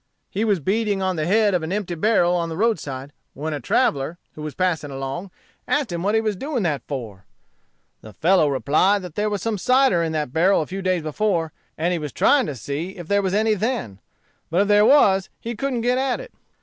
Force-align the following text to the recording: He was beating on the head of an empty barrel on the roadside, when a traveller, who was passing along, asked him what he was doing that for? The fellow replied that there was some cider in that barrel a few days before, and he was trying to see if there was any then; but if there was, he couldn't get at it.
He 0.31 0.43
was 0.43 0.59
beating 0.59 0.99
on 1.03 1.15
the 1.15 1.27
head 1.27 1.53
of 1.53 1.61
an 1.61 1.71
empty 1.71 1.93
barrel 1.93 2.35
on 2.35 2.49
the 2.49 2.57
roadside, 2.57 3.13
when 3.35 3.53
a 3.53 3.59
traveller, 3.59 4.17
who 4.33 4.41
was 4.41 4.55
passing 4.55 4.89
along, 4.89 5.29
asked 5.67 5.91
him 5.91 6.01
what 6.01 6.15
he 6.15 6.21
was 6.21 6.35
doing 6.35 6.63
that 6.63 6.81
for? 6.87 7.23
The 8.01 8.11
fellow 8.13 8.49
replied 8.49 9.03
that 9.03 9.13
there 9.13 9.29
was 9.29 9.43
some 9.43 9.59
cider 9.59 10.01
in 10.01 10.11
that 10.13 10.33
barrel 10.33 10.63
a 10.63 10.65
few 10.65 10.81
days 10.81 11.03
before, 11.03 11.51
and 11.77 11.93
he 11.93 11.99
was 11.99 12.11
trying 12.13 12.47
to 12.47 12.55
see 12.55 12.97
if 12.97 13.07
there 13.07 13.21
was 13.21 13.35
any 13.35 13.53
then; 13.53 13.99
but 14.49 14.61
if 14.63 14.67
there 14.67 14.85
was, 14.87 15.29
he 15.39 15.55
couldn't 15.55 15.81
get 15.81 15.99
at 15.99 16.19
it. 16.19 16.33